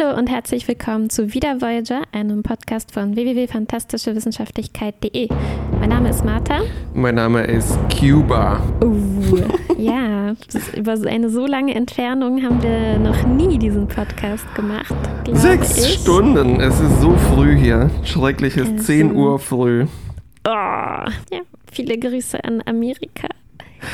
[0.00, 5.28] Hallo und herzlich willkommen zu Wieder Voyager, einem Podcast von www.fantastischewissenschaftlichkeit.de.
[5.78, 6.60] Mein Name ist Martha.
[6.94, 8.62] Mein Name ist Cuba.
[8.82, 9.42] Uh,
[9.78, 10.34] ja,
[10.76, 14.94] über eine so lange Entfernung haben wir noch nie diesen Podcast gemacht.
[15.32, 16.00] Sechs ich.
[16.00, 17.90] Stunden, es ist so früh hier.
[18.04, 19.84] Schreckliches also, 10 Uhr früh.
[20.46, 21.10] Oh, ja,
[21.70, 23.28] viele Grüße an Amerika.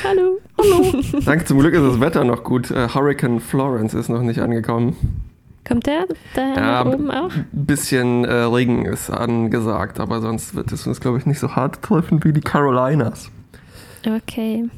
[0.04, 0.38] Hallo.
[0.58, 1.02] Hallo.
[1.24, 2.70] Danke, zum Glück ist das Wetter noch gut.
[2.70, 5.25] Uh, Hurricane Florence ist noch nicht angekommen.
[5.66, 7.32] Kommt der da ja, oben auch?
[7.32, 11.56] Ein bisschen äh, Regen ist angesagt, aber sonst wird es uns, glaube ich, nicht so
[11.56, 13.30] hart treffen wie die Carolinas.
[14.06, 14.68] Okay.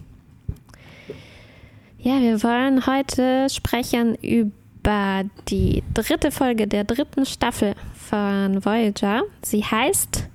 [1.99, 9.23] Ja, wir wollen heute sprechen über die dritte Folge der dritten Staffel von Voyager.
[9.43, 10.27] Sie heißt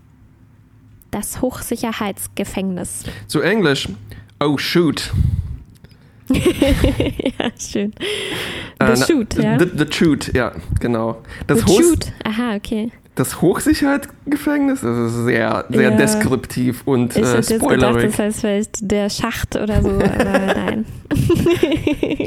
[1.10, 3.06] Das Hochsicherheitsgefängnis.
[3.28, 3.90] Zu Englisch,
[4.40, 5.12] Oh Shoot.
[6.34, 7.94] ja, schön.
[8.80, 9.60] The äh, Shoot, ja.
[9.60, 11.22] The, the Shoot, ja, genau.
[11.48, 12.92] Das the Shoot, aha, okay.
[13.16, 15.98] Das Hochsicherheitsgefängnis, das ist sehr, sehr ja.
[15.98, 17.58] deskriptiv und ich äh.
[17.60, 20.86] Gedacht, das heißt vielleicht der Schacht oder so, aber nein.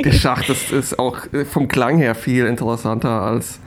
[0.05, 3.59] der Schacht das ist auch äh, vom Klang her viel interessanter als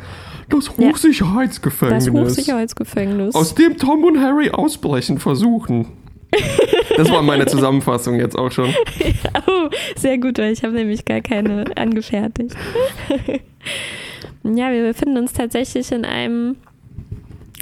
[0.47, 2.05] das Hochsicherheitsgefängnis.
[2.05, 3.35] Das Hochsicherheitsgefängnis.
[3.35, 5.87] Aus dem Tom und Harry ausbrechen versuchen.
[6.97, 8.73] Das war meine Zusammenfassung jetzt auch schon.
[9.47, 12.55] oh, sehr gut, weil ich habe nämlich gar keine angefertigt.
[14.43, 16.57] ja, wir befinden uns tatsächlich in einem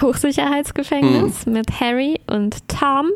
[0.02, 1.54] Hochsicherheitsgefängnis mhm.
[1.54, 3.12] mit Harry und Tom.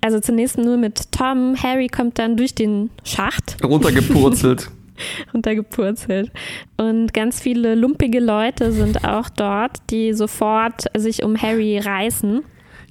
[0.00, 1.54] Also zunächst nur mit Tom.
[1.62, 3.56] Harry kommt dann durch den Schacht.
[3.62, 4.70] Runtergepurzelt.
[5.34, 6.30] runtergepurzelt.
[6.76, 12.42] Und ganz viele lumpige Leute sind auch dort, die sofort sich um Harry reißen.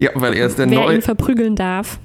[0.02, 0.96] Ja, weil er ist der Wer Neue.
[0.96, 2.00] ihn verprügeln darf.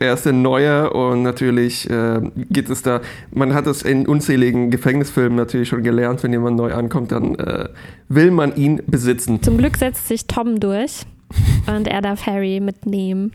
[0.00, 2.20] Er ist der Neue und natürlich äh,
[2.50, 6.74] geht es da, man hat es in unzähligen Gefängnisfilmen natürlich schon gelernt, wenn jemand neu
[6.74, 7.68] ankommt, dann äh,
[8.08, 9.42] will man ihn besitzen.
[9.42, 11.02] Zum Glück setzt sich Tom durch
[11.66, 13.32] und er darf Harry mitnehmen.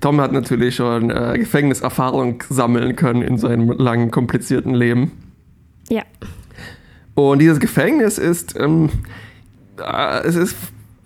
[0.00, 5.12] Tom hat natürlich schon äh, Gefängniserfahrung sammeln können in seinem langen, komplizierten Leben.
[5.88, 6.02] Ja.
[7.14, 8.90] Und dieses Gefängnis ist, ähm,
[9.78, 10.56] äh, es ist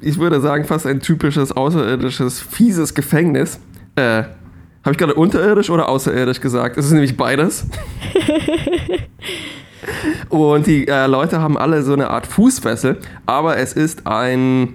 [0.00, 3.60] ich würde sagen, fast ein typisches außerirdisches, fieses Gefängnis.
[3.96, 4.24] Äh,
[4.84, 6.78] habe ich gerade unterirdisch oder außerirdisch gesagt?
[6.78, 7.66] Es ist nämlich beides.
[10.28, 14.74] Und die äh, Leute haben alle so eine Art Fußfessel, aber es ist ein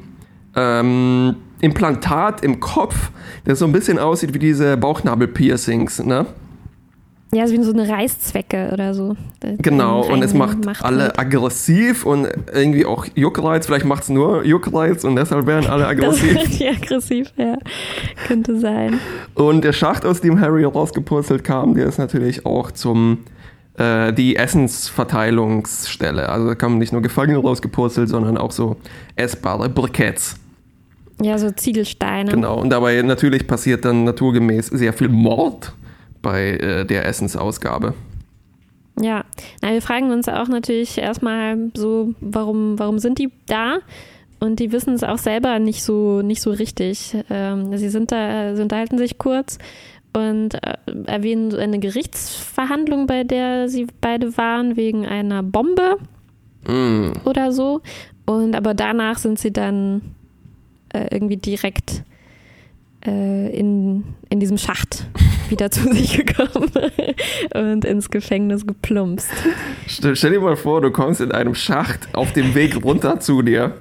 [0.56, 3.12] ähm, Implantat im Kopf,
[3.46, 6.26] das so ein bisschen aussieht wie diese Bauchnabel-Piercings, ne?
[7.34, 9.16] Ja, so wie so eine Reißzwecke oder so.
[9.58, 13.66] Genau, und es macht, macht alle aggressiv und irgendwie auch Juckreiz.
[13.66, 16.34] Vielleicht macht es nur Juckreiz und deshalb werden alle aggressiv.
[16.34, 17.58] Das wird aggressiv, ja.
[18.28, 19.00] Könnte sein.
[19.34, 23.20] Und der Schacht, aus dem Harry rausgepurzelt kam, der ist natürlich auch zum
[23.78, 26.30] äh, die Essensverteilungsstelle.
[26.30, 28.78] Also da kamen nicht nur Gefangene rausgepurzelt, sondern auch so
[29.16, 30.36] essbare Briketts.
[31.20, 32.30] Ja, so Ziegelsteine.
[32.30, 35.74] Genau, und dabei natürlich passiert dann naturgemäß sehr viel Mord
[36.24, 37.94] bei äh, der Essensausgabe.
[39.00, 39.26] Ja,
[39.62, 43.78] Na, wir fragen uns auch natürlich erstmal so, warum, warum sind die da?
[44.40, 47.16] Und die wissen es auch selber nicht so, nicht so richtig.
[47.30, 49.58] Ähm, sie sind da, sie unterhalten sich kurz
[50.16, 55.98] und äh, erwähnen eine Gerichtsverhandlung, bei der sie beide waren, wegen einer Bombe
[56.68, 57.26] mm.
[57.26, 57.82] oder so.
[58.26, 60.02] Und aber danach sind sie dann
[60.90, 62.04] äh, irgendwie direkt
[63.06, 65.08] äh, in, in diesem Schacht
[65.54, 66.72] wieder zu sich gekommen
[67.54, 69.30] und ins Gefängnis geplumpst.
[69.88, 73.42] Stell, stell, dir mal vor, du kommst in einem Schacht auf dem Weg runter zu
[73.42, 73.76] dir.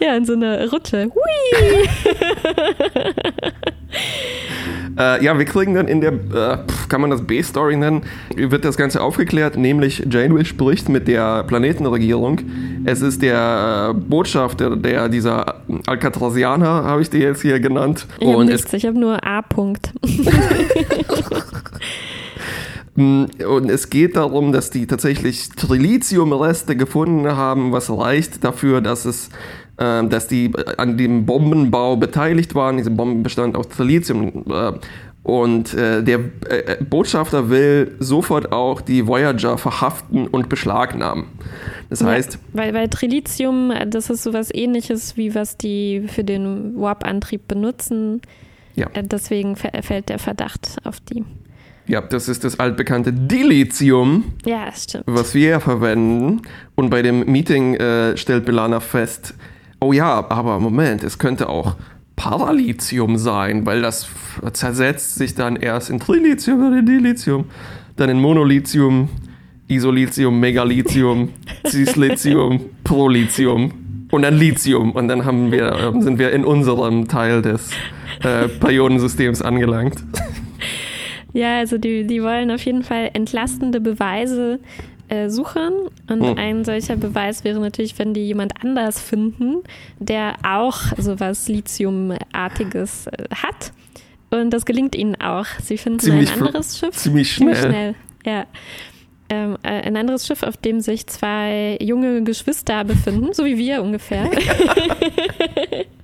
[0.00, 1.10] Ja, in so einer Rutsche.
[1.14, 1.14] Hui!
[4.98, 6.58] Äh, ja, wir kriegen dann in der, äh,
[6.88, 8.02] kann man das B-Story nennen,
[8.34, 12.40] wird das Ganze aufgeklärt, nämlich Janeway spricht mit der Planetenregierung.
[12.84, 18.06] Es ist der äh, Botschafter der, dieser Alcatrazianer, habe ich die jetzt hier genannt.
[18.18, 19.92] Ich habe nichts, ich habe nur A-Punkt.
[22.94, 29.04] Mm, und es geht darum, dass die tatsächlich Trilithium-Reste gefunden haben, was reicht dafür, dass
[29.04, 29.30] es
[29.78, 32.76] ähm, dass die an dem Bombenbau beteiligt waren.
[32.76, 34.44] Diese Bombe bestand aus Trilithium.
[34.48, 34.72] Äh,
[35.24, 36.18] und äh, der
[36.48, 41.26] äh, Botschafter will sofort auch die Voyager verhaften und beschlagnahmen.
[41.90, 42.34] Das heißt.
[42.34, 48.20] Ja, weil, weil Trilithium, das ist sowas ähnliches, wie was die für den Warp-Antrieb benutzen.
[48.74, 48.88] Ja.
[48.94, 51.24] Deswegen fällt der Verdacht auf die.
[51.86, 55.04] Ja, das ist das altbekannte Dilithium, ja, stimmt.
[55.06, 56.42] was wir verwenden.
[56.74, 59.34] Und bei dem Meeting äh, stellt Belana fest,
[59.80, 61.76] oh ja, aber Moment, es könnte auch
[62.14, 64.08] Paralithium sein, weil das
[64.52, 67.46] zersetzt sich dann erst in Trilithium oder in Dilithium,
[67.96, 69.08] dann in Monolithium.
[69.72, 71.30] Isolithium, Megalitium,
[71.66, 73.72] Cislithium, Prolithium
[74.10, 74.92] und dann Lithium.
[74.92, 77.70] Und dann haben wir, ähm, sind wir in unserem Teil des
[78.22, 80.04] äh, Periodensystems angelangt.
[81.32, 84.60] Ja, also die, die wollen auf jeden Fall entlastende Beweise
[85.08, 85.72] äh, suchen.
[86.08, 86.38] Und Hm.
[86.38, 89.62] ein solcher Beweis wäre natürlich, wenn die jemand anders finden,
[89.98, 93.72] der auch sowas Lithiumartiges äh, hat.
[94.30, 95.46] Und das gelingt ihnen auch.
[95.62, 96.96] Sie finden Ziemlich ein anderes Schiff.
[96.96, 97.54] ziemlich schnell.
[97.56, 97.94] schnell.
[98.24, 98.46] Ja.
[99.28, 103.82] Ähm, äh, ein anderes Schiff, auf dem sich zwei junge Geschwister befinden, so wie wir
[103.82, 104.30] ungefähr.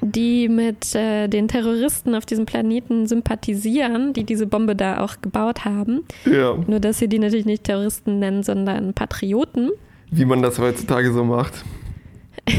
[0.00, 5.64] die mit äh, den Terroristen auf diesem Planeten sympathisieren, die diese Bombe da auch gebaut
[5.64, 6.04] haben.
[6.24, 9.70] Ja, Nur, dass sie die natürlich nicht Terroristen nennen, sondern Patrioten.
[10.10, 11.64] wie man das heutzutage so macht.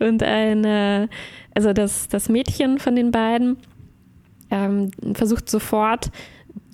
[0.00, 1.08] Und eine,
[1.54, 3.56] also das, das Mädchen von den beiden
[4.50, 6.10] ähm, versucht sofort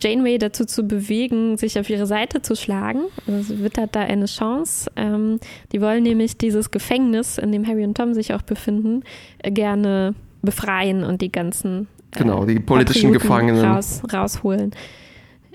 [0.03, 3.01] Janeway dazu zu bewegen, sich auf ihre Seite zu schlagen.
[3.27, 4.91] Also sie wittert da eine Chance.
[4.97, 5.39] Ähm,
[5.73, 9.03] die wollen nämlich dieses Gefängnis, in dem Harry und Tom sich auch befinden,
[9.39, 13.65] äh, gerne befreien und die ganzen äh, Genau, die politischen Patrioten Gefangenen.
[13.65, 14.71] raus, rausholen.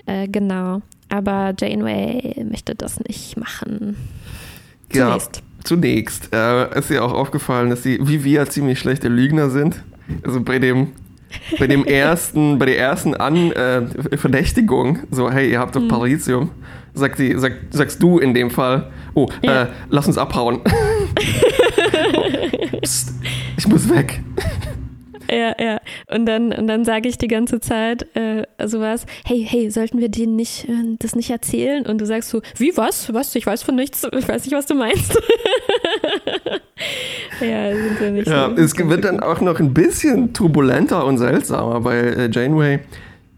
[0.06, 0.82] Äh, genau.
[1.08, 3.96] Aber Janeway möchte das nicht machen.
[4.92, 5.42] Ja, Zunächst.
[5.64, 9.82] zunächst äh, ist ihr auch aufgefallen, dass sie, wie wir, ziemlich schlechte Lügner sind.
[10.24, 10.92] Also bei dem,
[11.58, 15.88] bei dem ersten, bei der ersten An, äh, Verdächtigung, so, hey, ihr habt Hm.
[15.88, 16.50] doch Parisium,
[16.94, 19.62] sagt sie, sag, sagst du in dem Fall, oh, Ja.
[19.64, 20.60] äh, lass uns abhauen.
[22.82, 23.12] Psst,
[23.56, 24.20] ich muss weg.
[25.28, 25.80] Ja, ja.
[26.08, 30.08] Und dann, und dann sage ich die ganze Zeit äh, sowas, hey, hey, sollten wir
[30.08, 31.84] denen nicht äh, das nicht erzählen?
[31.84, 33.12] Und du sagst so, wie was?
[33.12, 33.34] Was?
[33.34, 35.18] Ich weiß von nichts, ich weiß nicht, was du meinst.
[37.40, 38.62] ja, sind wir nicht Ja, so.
[38.62, 42.80] es wird dann auch noch ein bisschen turbulenter und seltsamer, weil äh, Janeway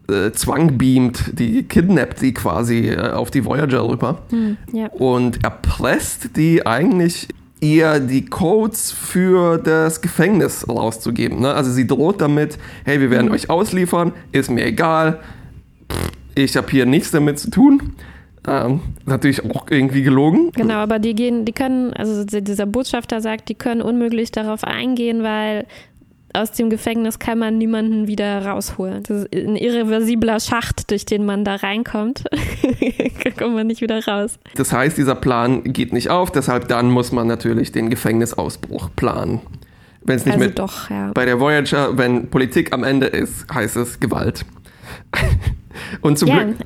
[0.08, 4.22] äh, zwangbeamt, die kidnappt sie quasi äh, auf die Voyager rüber.
[4.30, 4.86] Hm, ja.
[4.88, 7.28] und erpresst die eigentlich
[7.60, 11.40] ihr die Codes für das Gefängnis rauszugeben.
[11.40, 11.52] Ne?
[11.52, 15.18] Also sie droht damit, hey, wir werden euch ausliefern, ist mir egal,
[15.90, 17.94] Pff, ich habe hier nichts damit zu tun.
[18.46, 20.52] Ähm, natürlich auch irgendwie gelogen.
[20.52, 25.22] Genau, aber die gehen, die können, also dieser Botschafter sagt, die können unmöglich darauf eingehen,
[25.22, 25.66] weil
[26.34, 29.02] aus dem Gefängnis kann man niemanden wieder rausholen.
[29.02, 32.24] Das ist ein irreversibler Schacht, durch den man da reinkommt.
[33.24, 34.38] da kommt man nicht wieder raus.
[34.54, 39.40] Das heißt, dieser Plan geht nicht auf, deshalb dann muss man natürlich den Gefängnisausbruch planen.
[40.02, 41.10] Wenn es nicht also mit doch, ja.
[41.12, 44.44] bei der Voyager, wenn Politik am Ende ist, heißt es Gewalt.
[46.00, 46.56] Und zum Ja, Glück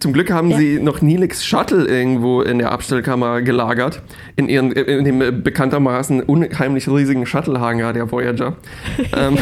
[0.00, 0.56] Zum Glück haben Ja.
[0.58, 4.02] sie noch Nilix Shuttle irgendwo in der Abstellkammer gelagert.
[4.36, 8.56] In, ihren, in dem äh, bekanntermaßen unheimlich riesigen Shuttle-Hangar der Voyager.
[9.16, 9.36] ähm,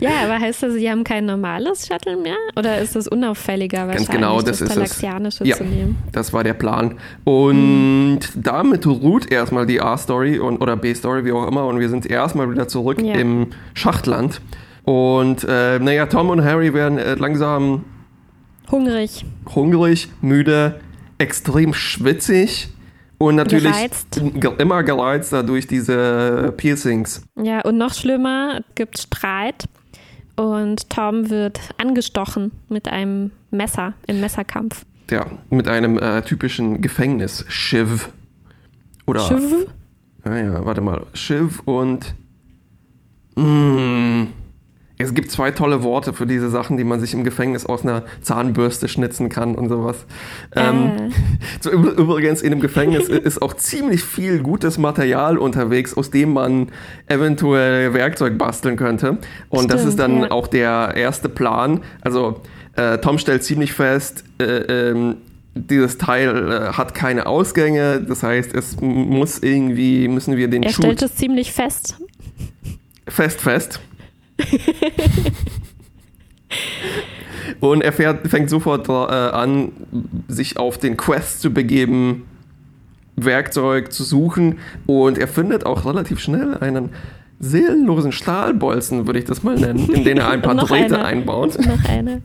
[0.00, 2.34] Ja, aber heißt das, sie haben kein normales Shuttle mehr?
[2.56, 4.74] Oder ist das unauffälliger wahrscheinlich, genau, das ist es.
[4.74, 5.56] Talaxianische Ja.
[5.56, 5.96] zu nehmen?
[6.10, 6.96] das war der Plan.
[7.22, 11.66] Und damit ruht erstmal die A-Story oder B-Story, wie auch immer.
[11.66, 13.14] Und wir sind erstmal wieder zurück Ja.
[13.14, 14.40] im Schachtland.
[14.82, 17.84] Und äh, naja, Tom und Harry werden äh, langsam
[18.72, 19.24] Hungrig.
[19.54, 20.80] hungrig, müde,
[21.18, 22.68] extrem schwitzig
[23.18, 24.20] und natürlich Gereizt.
[24.34, 27.22] ge- immer gereizter durch diese Piercings.
[27.40, 29.66] Ja, und noch schlimmer, es gibt Streit
[30.36, 34.84] und Tom wird angestochen mit einem Messer im Messerkampf.
[35.10, 38.08] Ja, mit einem äh, typischen Gefängnis-Shiv.
[39.06, 39.20] Oder.
[39.20, 39.66] Schiff?
[40.24, 41.04] Naja, warte mal.
[41.12, 42.14] Shiv und.
[43.36, 44.24] Mm,
[45.02, 48.02] es gibt zwei tolle Worte für diese Sachen, die man sich im Gefängnis aus einer
[48.22, 49.96] Zahnbürste schnitzen kann und sowas.
[50.56, 51.10] Ähm, Äh,
[51.60, 56.32] So, üb- übrigens, in dem Gefängnis ist auch ziemlich viel gutes Material unterwegs, aus dem
[56.32, 56.68] man
[57.06, 59.18] eventuell Werkzeug basteln könnte.
[59.48, 60.30] Und das Stimmt, ist dann ja.
[60.30, 61.80] auch der erste Plan.
[62.00, 62.40] Also,
[62.76, 64.44] äh, Tom stellt ziemlich fest, äh,
[64.90, 65.16] ähm,
[65.54, 68.00] dieses Teil äh, hat keine Ausgänge.
[68.00, 71.96] Das heißt, es muss irgendwie, müssen wir den er Shoot stellt es ziemlich fest.
[73.06, 73.80] fest, fest.
[77.60, 79.72] Und er fährt, fängt sofort äh, an,
[80.28, 82.24] sich auf den Quest zu begeben,
[83.16, 84.58] Werkzeug zu suchen.
[84.86, 86.90] Und er findet auch relativ schnell einen
[87.40, 91.04] seelenlosen Stahlbolzen, würde ich das mal nennen, in den er ein paar Drähte einer.
[91.04, 91.58] einbaut.
[91.58, 92.22] Noch eine.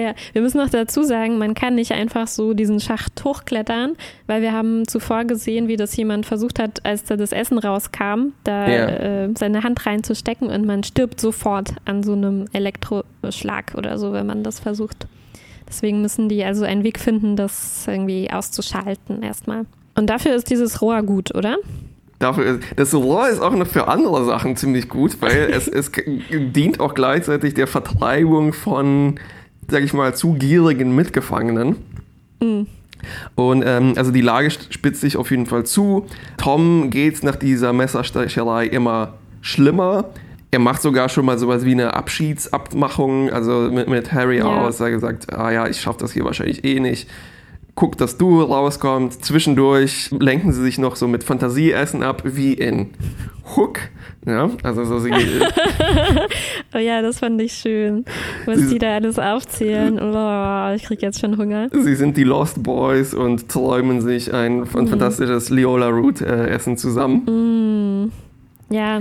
[0.00, 4.40] Ja, wir müssen noch dazu sagen, man kann nicht einfach so diesen Schacht hochklettern, weil
[4.42, 8.68] wir haben zuvor gesehen, wie das jemand versucht hat, als da das Essen rauskam, da
[8.68, 8.86] Ja.
[8.88, 14.26] äh, seine Hand reinzustecken und man stirbt sofort an so einem Elektroschlag oder so, wenn
[14.26, 15.06] man das versucht.
[15.68, 19.66] Deswegen müssen die also einen Weg finden, das irgendwie auszuschalten erstmal.
[19.94, 21.56] Und dafür ist dieses Rohr gut, oder?
[22.18, 25.90] Dafür das Rohr ist auch noch für andere Sachen ziemlich gut, weil es, es
[26.30, 29.18] dient auch gleichzeitig der Vertreibung von,
[29.70, 31.76] sag ich mal, zu gierigen Mitgefangenen.
[32.40, 32.62] Mm.
[33.34, 36.06] Und ähm, also die Lage spitzt sich auf jeden Fall zu.
[36.36, 40.10] Tom geht nach dieser Messerstecherei immer schlimmer.
[40.50, 44.46] Er macht sogar schon mal sowas wie eine Abschiedsabmachung, also mit, mit Harry Ja.
[44.46, 44.80] aus.
[44.80, 47.08] Er gesagt, ah ja, ich schaffe das hier wahrscheinlich eh nicht.
[47.80, 49.24] Guck, dass du rauskommst.
[49.24, 52.90] Zwischendurch lenken sie sich noch so mit Fantasieessen ab, wie in
[53.56, 53.78] Hook.
[54.26, 55.10] Ja, also so sie,
[56.74, 58.04] Oh ja, das fand ich schön.
[58.44, 59.98] Was Sie- die da alles aufzählen.
[59.98, 61.68] Oh, ich krieg jetzt schon Hunger.
[61.72, 66.76] sie sind die Lost Boys und träumen sich ein fan- fantastisches Leola Root äh, Essen
[66.76, 68.10] zusammen.
[68.68, 68.74] Mm.
[68.74, 69.00] Ja.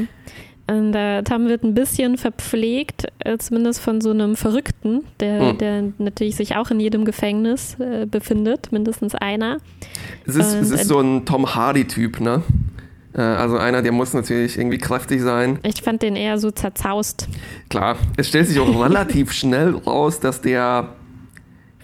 [0.69, 5.57] Und äh, Tom wird ein bisschen verpflegt, äh, zumindest von so einem Verrückten, der, Hm.
[5.57, 9.57] der natürlich sich auch in jedem Gefängnis äh, befindet, mindestens einer.
[10.27, 12.43] Es ist, es ist so ein Tom Hardy-Typ, ne?
[13.15, 15.57] Äh, Also einer, der muss natürlich irgendwie kräftig sein.
[15.63, 17.27] Ich fand den eher so zerzaust.
[17.69, 20.89] Klar, es stellt sich auch relativ schnell raus, dass der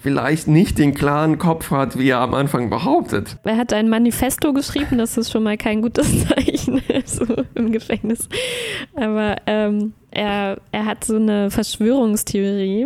[0.06, 3.38] vielleicht nicht den klaren Kopf hat, wie er am Anfang behauptet.
[3.44, 8.30] Er hat ein Manifesto geschrieben, das ist schon mal kein gutes Zeichen so im Gefängnis.
[8.94, 12.86] Aber ähm, er, er hat so eine Verschwörungstheorie,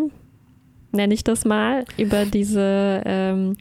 [0.94, 3.58] nenne ich das mal, über diese ähm,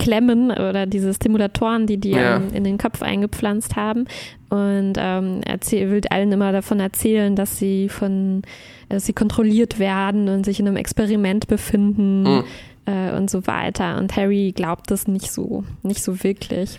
[0.00, 2.36] Klemmen oder diese Stimulatoren, die die Ja.
[2.36, 4.06] ähm, in den Kopf eingepflanzt haben.
[4.48, 8.42] Und ähm, erzähl, will allen immer davon erzählen, dass sie von,
[8.88, 12.44] dass sie kontrolliert werden und sich in einem Experiment befinden Mhm.
[12.86, 13.98] äh, und so weiter.
[13.98, 16.78] Und Harry glaubt das nicht so, nicht so wirklich.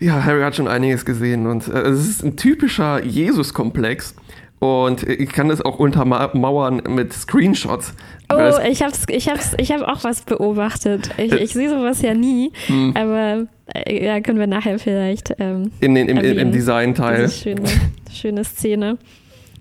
[0.00, 4.16] Ja, Harry hat schon einiges gesehen und äh, es ist ein typischer Jesus-Komplex.
[4.62, 7.94] Und ich kann das auch untermauern mit Screenshots.
[8.32, 11.10] Oh, ich hab's, ich hab's, ich hab auch was beobachtet.
[11.18, 12.94] Ich, ich sehe sowas ja nie, Hm.
[12.96, 16.52] aber äh, ja, können wir nachher vielleicht ähm, in den, im, im.
[16.52, 17.28] Designteil.
[17.28, 17.62] schöne,
[18.12, 18.98] schöne Szene.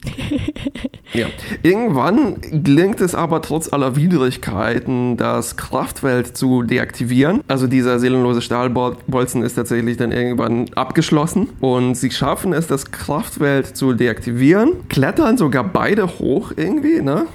[1.13, 1.27] Ja.
[1.61, 7.41] Irgendwann gelingt es aber trotz aller Widrigkeiten, das Kraftfeld zu deaktivieren.
[7.49, 13.75] Also dieser seelenlose Stahlbolzen ist tatsächlich dann irgendwann abgeschlossen und sie schaffen es, das Kraftfeld
[13.75, 17.25] zu deaktivieren, klettern sogar beide hoch irgendwie, ne?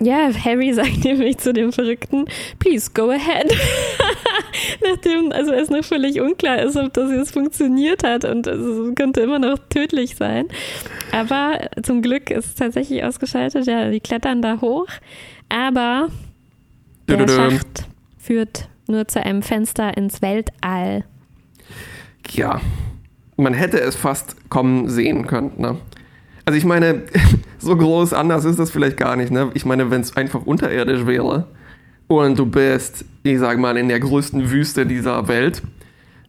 [0.00, 2.26] Ja, Harry sagt nämlich zu dem Verrückten,
[2.58, 3.52] please go ahead.
[4.84, 9.20] Nachdem, also es noch völlig unklar ist, ob das jetzt funktioniert hat und es könnte
[9.20, 10.46] immer noch tödlich sein.
[11.12, 13.66] Aber zum Glück ist es tatsächlich ausgeschaltet.
[13.66, 14.88] Ja, die klettern da hoch.
[15.48, 16.08] Aber
[17.08, 17.28] der.
[17.28, 17.86] Schacht
[18.18, 21.04] führt nur zu einem Fenster ins Weltall.
[22.30, 22.60] Ja,
[23.36, 25.76] man hätte es fast kommen sehen können, ne?
[26.48, 27.02] Also ich meine,
[27.58, 29.50] so groß anders ist das vielleicht gar nicht, ne?
[29.52, 31.46] Ich meine, wenn es einfach unterirdisch wäre
[32.06, 35.60] und du bist, ich sag mal, in der größten Wüste dieser Welt,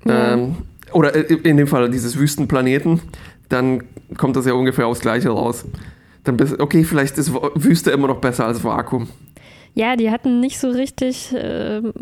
[0.03, 0.33] Ja.
[0.33, 0.57] ähm,
[0.91, 2.99] oder in dem Fall dieses Wüstenplaneten,
[3.47, 3.83] dann
[4.17, 5.63] kommt das ja ungefähr aufs Gleiche raus.
[6.25, 9.07] Dann bist okay, vielleicht ist Wüste immer noch besser als Vakuum.
[9.73, 11.93] Ja, die hatten nicht so richtig so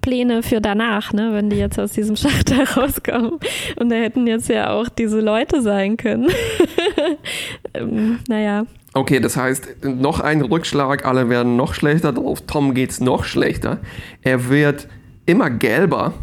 [0.00, 3.38] Pläne für danach, ne, wenn die jetzt aus diesem Schacht da rauskommen.
[3.78, 6.28] Und da hätten jetzt ja auch diese Leute sein können.
[7.74, 12.40] ähm, naja, Okay, das heißt, noch ein Rückschlag, alle werden noch schlechter drauf.
[12.46, 13.78] Tom geht's noch schlechter.
[14.22, 14.88] Er wird
[15.26, 16.14] immer gelber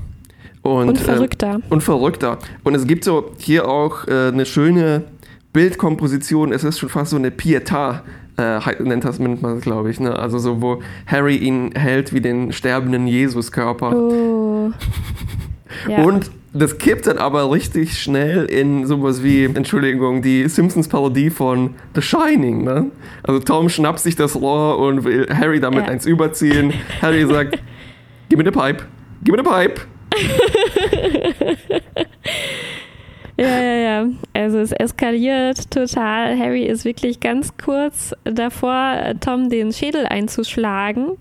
[0.64, 1.60] und, und verrückter.
[1.70, 2.40] Äh, und verrückter.
[2.64, 5.04] Und es gibt so hier auch äh, eine schöne
[5.54, 6.52] Bildkomposition.
[6.52, 8.02] Es ist schon fast so eine Pietà.
[8.38, 10.00] Äh, nennt das nennt man das, glaube ich.
[10.00, 10.18] Ne?
[10.18, 13.96] Also so, wo Harry ihn hält wie den sterbenden Jesuskörper.
[13.96, 14.72] Oh.
[15.90, 16.04] Ja.
[16.04, 22.02] Und das kippt dann aber richtig schnell in sowas wie, Entschuldigung, die Simpsons-Parodie von The
[22.04, 22.64] Shining.
[22.64, 22.92] Ne?
[23.24, 25.92] Also Tom schnappt sich das Rohr und will Harry damit Ja.
[25.92, 26.72] eins überziehen.
[27.02, 27.58] Harry sagt,
[28.30, 28.84] gib mir the pipe,
[29.24, 29.82] gib mir the pipe.
[33.36, 33.73] Ja, ja.
[34.34, 36.38] Also es eskaliert total.
[36.38, 41.18] Harry ist wirklich ganz kurz davor, Tom den Schädel einzuschlagen.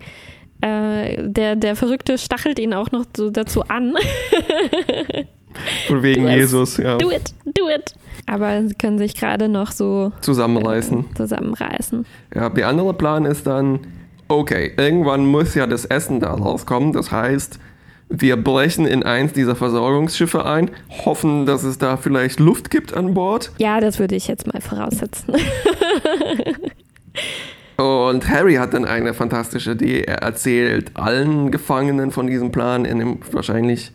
[0.63, 3.95] Äh, der, der Verrückte stachelt ihn auch noch so dazu an.
[5.87, 6.27] Von wegen.
[6.29, 6.97] Jesus, ja.
[6.97, 7.95] Do it, do it.
[8.27, 11.15] Aber sie können sich gerade noch so Zusammenreißen.
[11.15, 12.07] zusammenreißen.
[12.35, 13.81] Ja, der andere Plan ist dann,
[14.29, 16.93] okay, irgendwann muss ja das Essen da rauskommen.
[16.93, 17.59] Das heißt,
[18.15, 20.71] wir brechen in eins dieser Versorgungsschiffe ein,
[21.05, 23.51] hoffen, dass es da vielleicht Luft gibt an Bord.
[23.59, 25.35] Ja, das würde ich jetzt mal voraussetzen.
[27.77, 30.03] Und Harry hat dann eine fantastische Idee.
[30.03, 32.85] Er erzählt allen Gefangenen von diesem Plan.
[32.85, 33.93] In dem, wahrscheinlich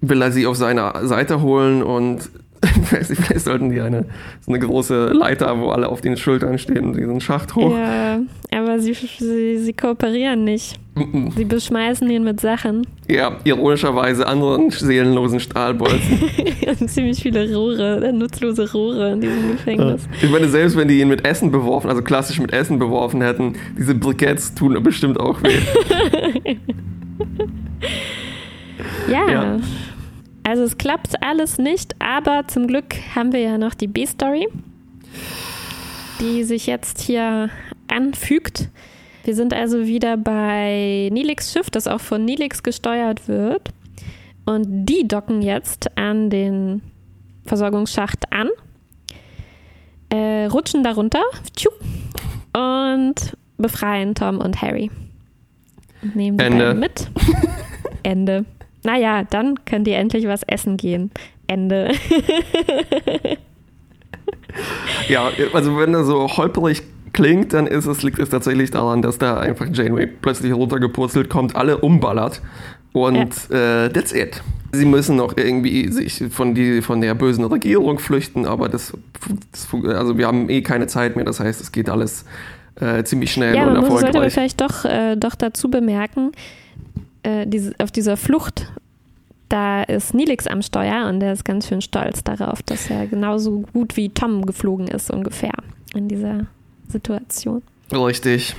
[0.00, 2.30] will er sie auf seine Seite holen und
[2.84, 4.04] vielleicht sollten die eine,
[4.44, 7.76] so eine große Leiter, wo alle auf den Schultern stehen und diesen Schacht hoch.
[7.76, 8.20] Ja,
[8.52, 10.78] aber sie, sie, sie kooperieren nicht.
[10.94, 12.86] Mm, Sie beschmeißen ihn mit Sachen.
[13.08, 16.20] Ja, ironischerweise anderen seelenlosen Stahlbolzen.
[16.80, 20.06] Und ziemlich viele Rohre, nutzlose Rohre in diesem Gefängnis.
[20.20, 23.54] Ich meine, selbst wenn die ihn mit Essen beworfen, also klassisch mit Essen beworfen hätten,
[23.78, 26.56] diese Briketts tun bestimmt auch weh.
[29.08, 29.28] Ja.
[29.28, 29.60] ja.
[30.44, 34.48] Also es klappt alles nicht, aber zum Glück haben wir ja noch die B-Story,
[36.20, 37.50] die sich jetzt hier
[37.88, 38.68] anfügt.
[39.24, 43.70] Wir sind also wieder bei Nilix Schiff, das auch von Nilix gesteuert wird.
[44.44, 46.82] Und die docken jetzt an den
[47.46, 48.48] Versorgungsschacht an,
[50.10, 51.22] äh, rutschen darunter
[52.52, 54.90] und befreien Tom und Harry.
[56.02, 56.74] Und nehmen die Ende.
[56.74, 57.08] mit.
[58.02, 58.44] Ende.
[58.84, 61.10] Naja, dann könnt ihr endlich was essen gehen.
[61.46, 61.92] Ende.
[65.08, 69.18] ja, also wenn er so holperig klingt, dann ist es, liegt es tatsächlich daran, dass
[69.18, 72.42] da einfach Janeway plötzlich runtergepurzelt kommt, alle umballert
[72.92, 73.84] und ja.
[73.84, 74.42] äh, that's it.
[74.72, 78.94] Sie müssen noch irgendwie sich von, die, von der bösen Regierung flüchten, aber das,
[79.50, 82.24] das, also wir haben eh keine Zeit mehr, das heißt, es geht alles
[82.80, 83.92] äh, ziemlich schnell ja, und erfolgreich.
[83.92, 86.32] Ja, sollte aber vielleicht doch, äh, doch dazu bemerken,
[87.22, 88.72] äh, diese, auf dieser Flucht
[89.52, 93.64] da ist Nilix am Steuer und der ist ganz schön stolz darauf, dass er genauso
[93.74, 95.52] gut wie Tom geflogen ist ungefähr
[95.94, 96.46] in dieser
[96.88, 97.62] Situation.
[97.92, 98.56] Richtig.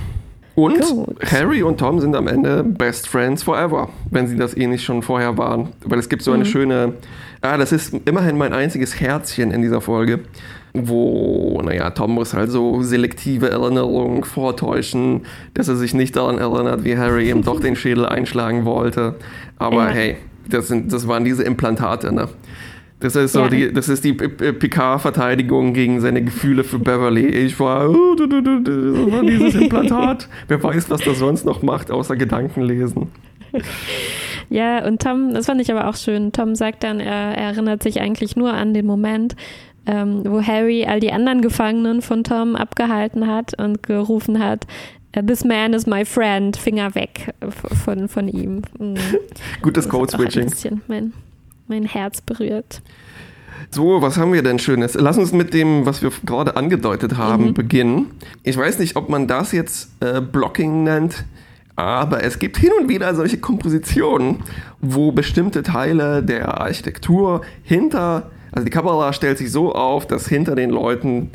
[0.54, 1.16] Und Gut.
[1.32, 5.02] Harry und Tom sind am Ende Best Friends Forever, wenn sie das eh nicht schon
[5.02, 5.70] vorher waren.
[5.84, 6.48] Weil es gibt so eine mhm.
[6.48, 6.92] schöne,
[7.40, 10.20] ah, das ist immerhin mein einziges Herzchen in dieser Folge,
[10.74, 15.22] wo, naja, Tom muss halt so selektive Erinnerungen vortäuschen,
[15.54, 19.14] dass er sich nicht daran erinnert, wie Harry ihm doch den Schädel einschlagen wollte.
[19.56, 19.90] Aber ja.
[19.90, 20.16] hey,
[20.50, 22.28] das, sind, das waren diese Implantate, ne?
[22.98, 23.48] Das ist so ja.
[23.48, 27.26] die, das ist die Picard-Verteidigung gegen seine Gefühle für Beverly.
[27.26, 30.28] Ich war, oh, du, du, du, das war dieses Implantat.
[30.48, 33.08] Wer weiß, was das sonst noch macht, außer Gedanken lesen.
[34.48, 36.32] Ja, und Tom, das fand ich aber auch schön.
[36.32, 39.36] Tom sagt dann, er, er erinnert sich eigentlich nur an den Moment,
[39.86, 44.66] ähm, wo Harry all die anderen Gefangenen von Tom abgehalten hat und gerufen hat,
[45.22, 47.32] This man is my friend, Finger weg
[47.84, 48.62] von, von ihm.
[48.78, 48.96] Mhm.
[49.62, 50.42] Gutes Code-Switching.
[50.42, 51.12] Ein bisschen mein,
[51.68, 52.82] mein Herz berührt.
[53.70, 54.94] So, was haben wir denn Schönes?
[54.94, 57.54] Lass uns mit dem, was wir gerade angedeutet haben, mhm.
[57.54, 58.06] beginnen.
[58.42, 61.24] Ich weiß nicht, ob man das jetzt äh, Blocking nennt,
[61.76, 64.42] aber es gibt hin und wieder solche Kompositionen,
[64.80, 70.54] wo bestimmte Teile der Architektur hinter, also die Kamera stellt sich so auf, dass hinter
[70.54, 71.30] den Leuten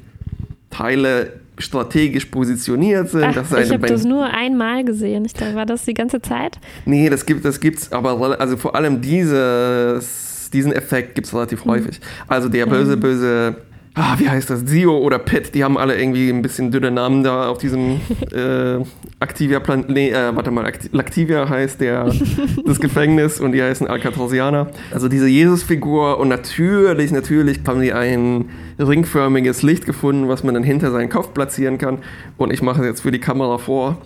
[0.69, 3.25] Teile strategisch positioniert sind.
[3.38, 5.25] Ach, ich habe das nur einmal gesehen.
[5.25, 6.58] Ich dachte, war das die ganze Zeit?
[6.86, 11.65] Nee, das gibt das gibt's, aber also vor allem dieses, diesen Effekt gibt es relativ
[11.65, 11.71] mhm.
[11.71, 11.99] häufig.
[12.27, 12.99] Also der böse, mhm.
[13.01, 13.55] böse
[13.95, 17.23] ah, wie heißt das, Zio oder Pet, die haben alle irgendwie ein bisschen dünne Namen
[17.23, 18.02] da auf diesem
[18.34, 18.84] äh,
[19.19, 19.86] Activia-Plan.
[19.88, 22.12] Nee, äh, warte mal, Lactivia heißt der,
[22.65, 24.67] das Gefängnis und die heißen Alcatrazianer.
[24.91, 28.49] Also diese Jesus-Figur und natürlich, natürlich haben die ein
[28.80, 31.99] ringförmiges Licht gefunden, was man dann hinter seinen Kopf platzieren kann.
[32.38, 33.97] Und ich mache es jetzt für die Kamera vor.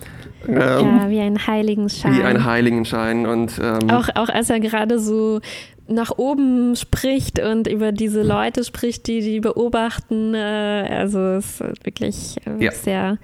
[0.48, 2.18] Ähm, ja, wie einen Heiligenschein.
[2.18, 3.26] Wie einen Heiligenschein.
[3.26, 5.40] Und, ähm, auch, auch als er gerade so
[5.86, 10.34] nach oben spricht und über diese Leute spricht, die die beobachten.
[10.34, 12.72] Äh, also es ist wirklich äh, ja.
[12.72, 13.18] sehr.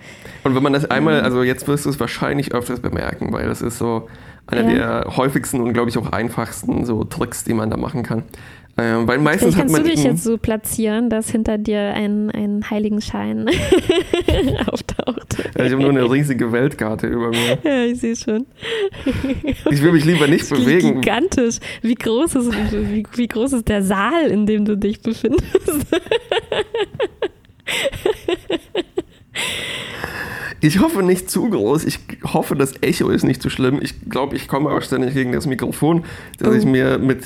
[0.44, 3.46] Und wenn man das einmal, ähm, also jetzt wirst du es wahrscheinlich öfters bemerken, weil
[3.46, 4.08] das ist so
[4.46, 5.02] einer ja.
[5.04, 8.24] der häufigsten und glaube ich auch einfachsten so Tricks, die man da machen kann.
[8.76, 12.30] Äh, weil meistens kannst hat man du dich jetzt so platzieren, dass hinter dir ein,
[12.30, 13.48] ein Heiligenschein
[14.66, 15.36] auftaucht.
[15.56, 17.58] Ja, ich habe nur eine riesige Weltkarte über mir.
[17.64, 18.46] Ja, ich sehe schon.
[19.70, 21.00] Ich will mich lieber nicht bewegen.
[21.00, 21.58] Gigantisch.
[21.82, 25.86] Wie groß, ist, wie, wie groß ist der Saal, in dem du dich befindest?
[30.60, 31.84] Ich hoffe nicht zu groß.
[31.84, 33.78] Ich hoffe, das Echo ist nicht zu schlimm.
[33.82, 36.04] Ich glaube, ich komme auch ständig gegen das Mikrofon,
[36.38, 36.52] dass oh.
[36.52, 37.24] ich mir mit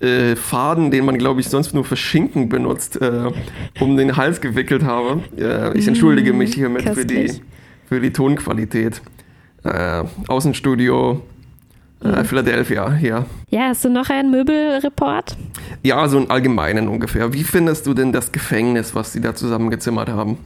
[0.00, 3.30] äh, Faden, den man, glaube ich, sonst nur für Schinken benutzt, äh,
[3.80, 5.22] um den Hals gewickelt habe.
[5.36, 7.32] Äh, ich entschuldige mich hiermit für die,
[7.86, 9.02] für die Tonqualität.
[9.62, 11.22] Äh, Außenstudio
[12.02, 13.26] äh, Philadelphia, ja.
[13.50, 15.36] Ja, hast du noch einen Möbelreport?
[15.82, 17.32] Ja, so einen allgemeinen ungefähr.
[17.34, 20.38] Wie findest du denn das Gefängnis, was sie da zusammengezimmert haben?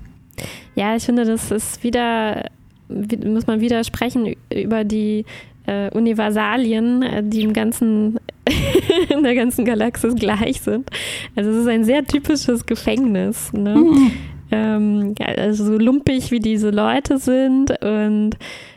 [0.75, 2.51] Ja, ich finde, das ist wieder,
[2.88, 5.25] muss man wieder sprechen über die
[5.66, 8.18] äh, Universalien, äh, die im ganzen,
[9.09, 10.90] in der ganzen Galaxis gleich sind.
[11.37, 13.53] Also es ist ein sehr typisches Gefängnis.
[13.53, 13.74] Ne?
[13.74, 14.12] Mhm.
[14.50, 18.37] Ähm, also so lumpig wie diese Leute sind und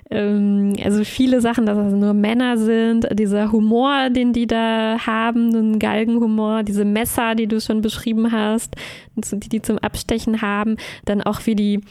[0.09, 5.53] ähm, also viele Sachen, dass es nur Männer sind, dieser Humor, den die da haben,
[5.53, 8.75] ein Galgenhumor, diese Messer, die du schon beschrieben hast,
[9.15, 11.81] die die zum Abstechen haben, dann auch wie die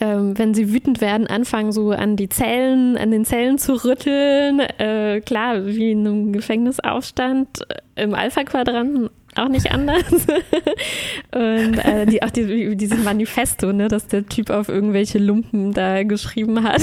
[0.00, 4.60] ähm, wenn sie wütend werden, anfangen so an die Zellen, an den Zellen zu rütteln.
[4.60, 7.48] Äh, klar, wie in einem Gefängnisaufstand
[7.96, 10.04] äh, im Alpha-Quadranten auch nicht anders.
[11.34, 16.02] Und äh, die, auch die, dieses Manifesto, ne, das der Typ auf irgendwelche Lumpen da
[16.02, 16.82] geschrieben hat.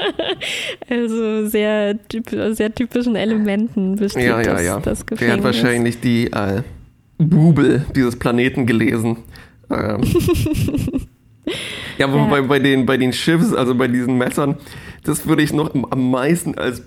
[0.90, 4.80] also sehr, typ, sehr typischen Elementen besteht ja, ja, das, ja.
[4.80, 5.26] das Gefängnis.
[5.26, 6.62] Der hat wahrscheinlich die äh,
[7.18, 9.18] Bubel dieses Planeten gelesen.
[9.70, 10.00] Ähm.
[12.00, 12.46] ja, wobei ja.
[12.46, 14.56] bei den, bei den Schiffs, also bei diesen Messern,
[15.04, 16.82] das würde ich noch am meisten als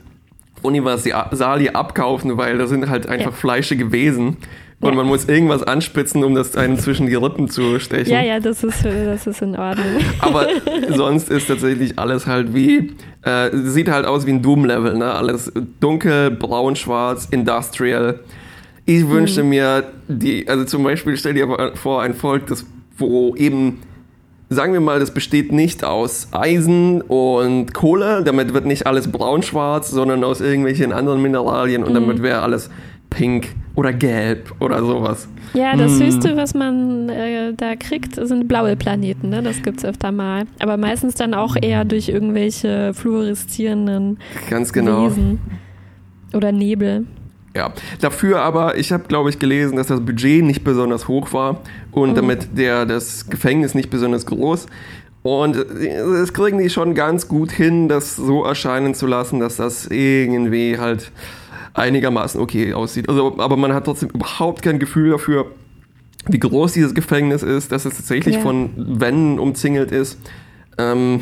[0.64, 3.38] Universalie abkaufen, weil da sind halt einfach ja.
[3.38, 4.38] fleischige Wesen.
[4.80, 4.96] Und ja.
[4.96, 8.12] man muss irgendwas anspitzen, um das einen zwischen die Rippen zu stechen.
[8.12, 9.86] Ja, ja, das ist, das ist in Ordnung.
[10.20, 10.48] Aber
[10.90, 15.14] sonst ist tatsächlich alles halt wie, äh, sieht halt aus wie ein Doom-Level, ne?
[15.14, 18.20] Alles dunkel, braun, schwarz, industrial.
[18.86, 19.50] Ich wünschte hm.
[19.50, 22.66] mir, die, also zum Beispiel stell dir vor, ein Volk, das,
[22.98, 23.80] wo eben
[24.50, 29.90] sagen wir mal, das besteht nicht aus Eisen und Kohle, damit wird nicht alles braun-schwarz,
[29.90, 31.96] sondern aus irgendwelchen anderen Mineralien und mhm.
[31.96, 32.70] damit wäre alles
[33.10, 35.28] pink oder gelb oder sowas.
[35.54, 36.08] Ja, das hm.
[36.08, 39.30] Höchste, was man äh, da kriegt, sind blaue Planeten.
[39.30, 39.44] Ne?
[39.44, 40.46] Das gibt es öfter mal.
[40.60, 44.18] Aber meistens dann auch eher durch irgendwelche fluoreszierenden
[44.50, 45.08] Ganz genau.
[45.08, 45.40] Wesen
[46.34, 47.06] oder Nebel.
[47.56, 51.62] Ja, dafür aber, ich habe, glaube ich, gelesen, dass das Budget nicht besonders hoch war
[51.92, 52.16] und mhm.
[52.16, 54.66] damit der, das Gefängnis nicht besonders groß.
[55.22, 59.88] Und es kriegen die schon ganz gut hin, das so erscheinen zu lassen, dass das
[59.88, 61.12] irgendwie halt
[61.74, 63.08] einigermaßen okay aussieht.
[63.08, 65.46] Also, aber man hat trotzdem überhaupt kein Gefühl dafür,
[66.28, 68.42] wie groß dieses Gefängnis ist, dass es tatsächlich ja.
[68.42, 70.20] von Wänden umzingelt ist.
[70.78, 71.22] Ähm,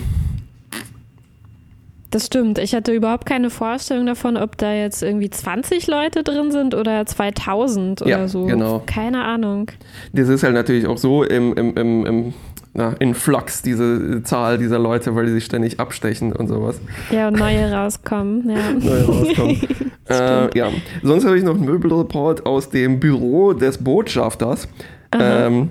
[2.12, 2.60] das stimmt.
[2.60, 7.06] Ich hatte überhaupt keine Vorstellung davon, ob da jetzt irgendwie 20 Leute drin sind oder
[7.06, 8.46] 2000 ja, oder so.
[8.46, 8.84] Genau.
[8.86, 9.72] Keine Ahnung.
[10.14, 12.34] Das ist halt natürlich auch so im, im, im, im
[12.74, 16.80] na, in Flux, diese Zahl dieser Leute, weil die sich ständig abstechen und sowas.
[17.12, 18.50] Ja, und neue rauskommen.
[18.50, 18.72] Ja.
[18.80, 19.62] neue rauskommen.
[20.10, 20.70] äh, ja.
[21.04, 24.70] Sonst habe ich noch einen Möbelreport aus dem Büro des Botschafters.
[25.14, 25.70] Ähm,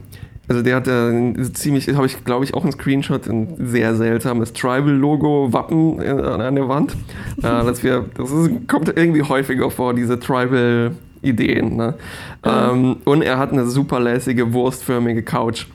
[0.51, 4.53] also der hat äh, ziemlich, habe ich glaube ich auch einen Screenshot, ein sehr seltsames
[4.53, 6.97] Tribal-Logo-Wappen an der Wand.
[7.39, 11.77] Äh, dass wir, das ist, kommt irgendwie häufiger vor, diese Tribal-Ideen.
[11.77, 11.95] Ne?
[12.45, 12.51] Mhm.
[12.51, 15.67] Ähm, und er hat eine super lässige, wurstförmige Couch.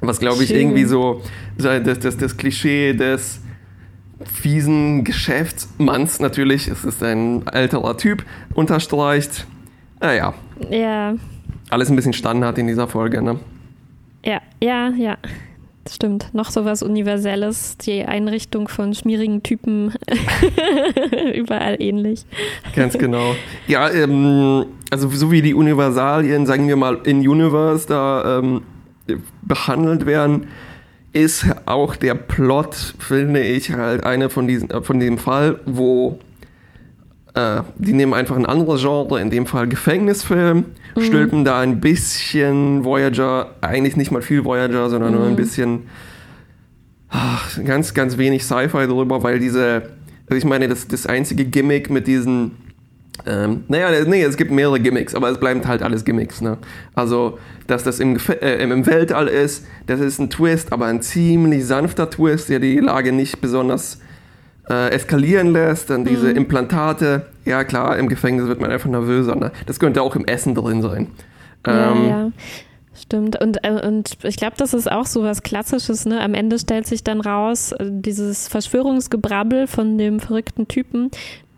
[0.00, 0.62] Was glaube ich Schön.
[0.62, 1.22] irgendwie so
[1.56, 3.40] das, das, das Klischee des
[4.24, 9.46] fiesen Geschäftsmanns natürlich, es ist ein älterer Typ, unterstreicht.
[10.00, 10.34] Naja.
[10.70, 11.14] Ja.
[11.70, 13.38] Alles ein bisschen Standard in dieser Folge, ne?
[14.24, 15.16] Ja, ja, ja.
[15.90, 16.32] Stimmt.
[16.32, 19.92] Noch so was Universelles, die Einrichtung von schmierigen Typen
[21.34, 22.24] überall ähnlich.
[22.76, 23.34] Ganz genau.
[23.66, 28.62] Ja, ähm, also so wie die Universalien, sagen wir mal, in Universe da ähm,
[29.42, 30.46] behandelt werden,
[31.12, 36.20] ist auch der Plot, finde ich, halt eine von diesen, äh, von dem Fall, wo
[37.34, 40.64] äh, die nehmen einfach ein anderes Genre, in dem Fall Gefängnisfilm,
[40.96, 41.00] mhm.
[41.00, 45.16] stülpen da ein bisschen Voyager, eigentlich nicht mal viel Voyager, sondern mhm.
[45.16, 45.36] nur ein mhm.
[45.36, 45.80] bisschen
[47.08, 49.90] ach, ganz, ganz wenig Sci-Fi drüber, weil diese,
[50.26, 52.52] also ich meine, das, das einzige Gimmick mit diesen
[53.26, 56.40] ähm, naja, nee, es gibt mehrere Gimmicks, aber es bleiben halt alles Gimmicks.
[56.40, 56.58] Ne?
[56.94, 61.64] Also, dass das im, äh, im Weltall ist, das ist ein Twist, aber ein ziemlich
[61.64, 64.00] sanfter Twist, der die Lage nicht besonders
[64.72, 66.36] äh, eskalieren lässt, dann diese mhm.
[66.36, 67.26] Implantate.
[67.44, 69.36] Ja klar, im Gefängnis wird man einfach nervöser.
[69.36, 69.52] Ne?
[69.66, 71.08] Das könnte auch im Essen drin sein.
[71.66, 72.30] Ja, ähm, ja.
[72.94, 73.40] Stimmt.
[73.40, 76.06] Und, äh, und ich glaube, das ist auch so was Klassisches.
[76.06, 76.20] Ne?
[76.20, 81.10] Am Ende stellt sich dann raus, äh, dieses Verschwörungsgebrabbel von dem verrückten Typen,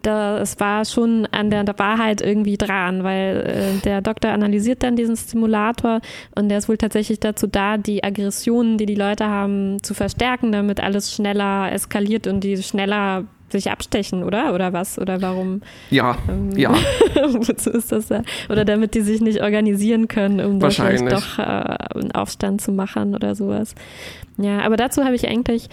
[0.06, 4.82] da, es war schon an der, der Wahrheit irgendwie dran, weil äh, der Doktor analysiert
[4.82, 6.00] dann diesen Stimulator
[6.34, 10.52] und der ist wohl tatsächlich dazu da, die Aggressionen, die die Leute haben, zu verstärken,
[10.52, 14.52] damit alles schneller eskaliert und die schneller sich abstechen, oder?
[14.52, 14.98] Oder was?
[14.98, 15.62] Oder warum?
[15.90, 16.74] Ja, ähm, ja.
[17.14, 18.22] wozu ist das da?
[18.48, 22.72] Oder damit die sich nicht organisieren können, um da vielleicht doch äh, einen Aufstand zu
[22.72, 23.74] machen oder sowas.
[24.36, 25.68] Ja, aber dazu habe ich eigentlich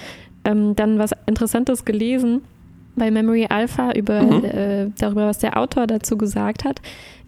[0.46, 2.42] ähm, dann was Interessantes gelesen
[2.96, 4.46] bei Memory Alpha über mhm.
[4.46, 6.82] äh, darüber, was der Autor dazu gesagt hat.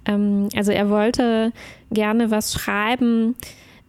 [0.06, 1.52] Ähm, also er wollte
[1.92, 3.36] gerne was schreiben,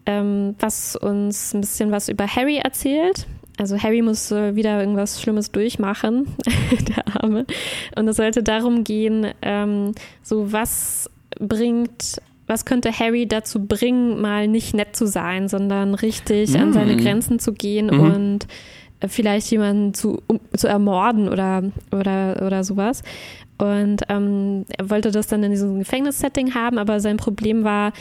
[0.07, 3.27] ähm, was uns ein bisschen was über Harry erzählt.
[3.57, 6.35] Also Harry muss äh, wieder irgendwas Schlimmes durchmachen,
[6.89, 7.47] der Arme.
[7.97, 11.09] Und es sollte darum gehen, ähm, so was
[11.39, 16.57] bringt was könnte Harry dazu bringen, mal nicht nett zu sein, sondern richtig mm.
[16.57, 17.01] an seine mhm.
[17.01, 18.01] Grenzen zu gehen mhm.
[18.01, 18.47] und
[19.07, 23.03] vielleicht jemanden zu, um, zu ermorden oder, oder, oder sowas.
[23.59, 27.93] Und ähm, er wollte das dann in diesem Gefängnissetting haben, aber sein Problem war,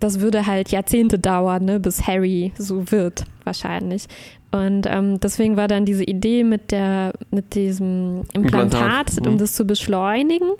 [0.00, 4.06] das würde halt Jahrzehnte dauern, ne, bis Harry so wird, wahrscheinlich.
[4.52, 9.26] Und ähm, deswegen war dann diese Idee mit der, mit diesem Implantat, Implantat.
[9.26, 9.38] um mhm.
[9.38, 10.50] das zu beschleunigen.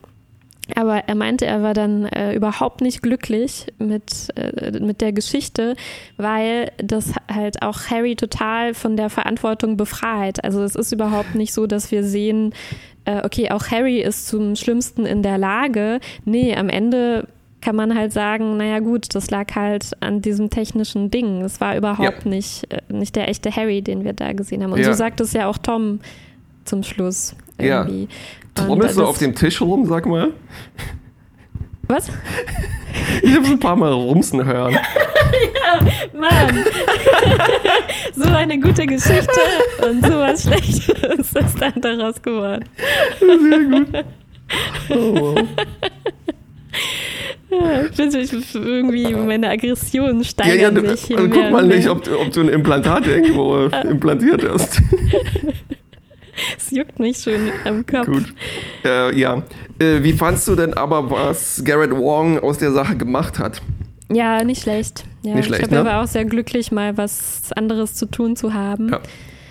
[0.76, 5.76] Aber er meinte, er war dann äh, überhaupt nicht glücklich mit, äh, mit der Geschichte,
[6.16, 10.42] weil das halt auch Harry total von der Verantwortung befreit.
[10.42, 12.54] Also es ist überhaupt nicht so, dass wir sehen,
[13.04, 16.00] äh, okay, auch Harry ist zum Schlimmsten in der Lage.
[16.24, 17.28] Nee, am Ende
[17.60, 21.42] kann man halt sagen, naja gut, das lag halt an diesem technischen Ding.
[21.42, 22.30] Es war überhaupt ja.
[22.30, 24.72] nicht, äh, nicht der echte Harry, den wir da gesehen haben.
[24.72, 24.86] Und ja.
[24.86, 26.00] so sagt es ja auch Tom
[26.64, 27.34] zum Schluss.
[27.58, 28.02] Irgendwie.
[28.02, 28.08] Ja.
[28.54, 30.32] Trommelst du auf dem Tisch rum, sag mal?
[31.88, 32.08] Was?
[33.22, 34.74] Ich habe ein paar Mal rumsen hören.
[34.74, 36.64] ja, Mann.
[38.14, 39.40] so eine gute Geschichte
[39.86, 42.64] und sowas Schlechtes ist dann daraus geworden.
[43.20, 44.04] Sehr gut.
[44.90, 45.48] Oh, wow.
[47.50, 51.16] Ja, ich irgendwie meine Aggressionen steigern ja, ja, sich.
[51.16, 54.82] Also guck mal nicht, ob, ob, du ein Implantat irgendwo implantiert hast.
[56.56, 58.06] Es juckt mich schon am Kopf.
[58.06, 58.34] Gut.
[58.84, 59.42] Äh, ja.
[59.78, 63.62] Äh, wie fandst du denn aber, was Garrett Wong aus der Sache gemacht hat?
[64.10, 65.04] Ja, nicht schlecht.
[65.22, 65.90] Ja, nicht schlecht, ich glaube, ne?
[65.90, 68.90] er war auch sehr glücklich, mal was anderes zu tun zu haben.
[68.90, 69.00] Ja.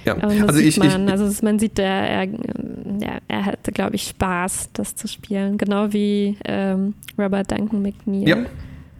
[0.06, 0.15] Ja.
[0.17, 4.69] also ich, man, ich, also man sieht, er, er, ja, er hatte, glaube ich, Spaß,
[4.74, 5.58] das zu spielen.
[5.58, 8.28] Genau wie ähm, Robert Duncan McNeil.
[8.28, 8.38] Ja.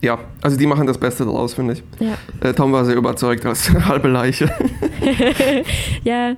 [0.00, 1.82] Ja, also die machen das Beste daraus, finde ich.
[1.98, 2.18] Ja.
[2.46, 4.50] Äh, Tom war sehr überzeugt als halbe Leiche.
[6.04, 6.34] ja,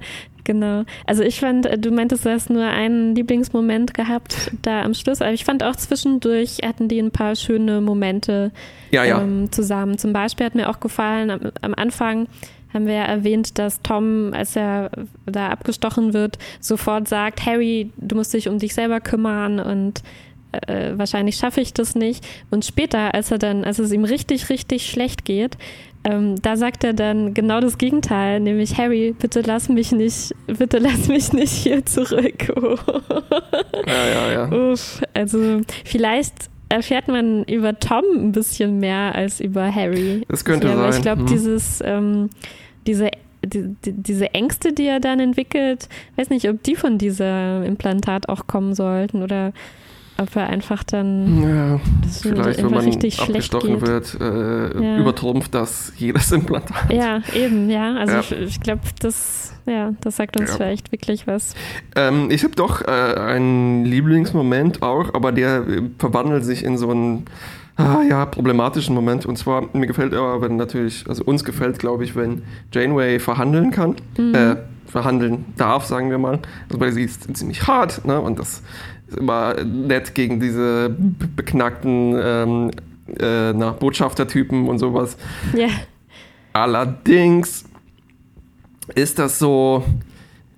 [0.47, 0.85] Genau.
[1.07, 5.21] Also ich fand, äh, du meintest, du hast nur einen Lieblingsmoment gehabt da am Schluss,
[5.21, 8.53] aber ich fand auch zwischendurch hatten die ein paar schöne Momente
[8.93, 9.21] ja, ja.
[9.21, 9.99] Ähm, zusammen.
[9.99, 12.29] Zum Beispiel hat mir auch gefallen, am, am Anfang
[12.73, 14.93] haben wir ja erwähnt, dass Tom, als er
[15.27, 20.05] da abgestochen wird, sofort sagt, Harry, du musst dich um dich selber kümmern und
[20.53, 22.25] äh, wahrscheinlich schaffe ich das nicht.
[22.51, 25.59] Und später, als er dann, als es ihm richtig, richtig schlecht geht,
[26.09, 30.79] ähm, da sagt er dann genau das Gegenteil, nämlich Harry, bitte lass mich nicht, bitte
[30.79, 32.53] lass mich nicht hier zurück.
[32.55, 32.77] Oh.
[33.87, 34.73] Ja, ja, ja.
[34.73, 40.23] Uff, also vielleicht erfährt man über Tom ein bisschen mehr als über Harry.
[40.29, 40.91] Das könnte ja, sein.
[40.91, 41.27] Ich glaube, hm.
[41.27, 42.31] dieses, ähm,
[42.87, 43.11] diese
[43.45, 48.29] die, die, diese Ängste, die er dann entwickelt, weiß nicht, ob die von dieser Implantat
[48.29, 49.53] auch kommen sollten oder
[50.19, 51.81] ob er einfach dann ja,
[52.23, 54.99] vielleicht, wenn man abgestochen wird, äh, ja.
[54.99, 56.93] übertrumpft das jedes Implantat.
[56.93, 57.95] Ja, eben, ja.
[57.95, 58.21] Also ja.
[58.21, 60.57] ich, ich glaube, das, ja, das sagt uns ja.
[60.57, 61.55] vielleicht wirklich was.
[61.95, 66.91] Ähm, ich habe doch äh, einen Lieblingsmoment auch, aber der äh, verwandelt sich in so
[66.91, 67.27] einen
[67.77, 69.27] ah, ja, problematischen Moment.
[69.27, 73.71] Und zwar, mir gefällt aber, wenn natürlich, also uns gefällt, glaube ich, wenn Janeway verhandeln
[73.71, 73.97] kann.
[74.17, 74.35] Mhm.
[74.35, 76.39] Äh, verhandeln darf, sagen wir mal.
[76.69, 78.21] Also weil sie ist ziemlich hart, ne?
[78.21, 78.63] Und das
[79.09, 80.95] ist immer nett gegen diese
[81.37, 82.71] beknackten ähm,
[83.19, 85.17] äh, na, Botschaftertypen und sowas.
[85.55, 85.69] Ja.
[86.53, 87.65] Allerdings
[88.95, 89.85] ist das so,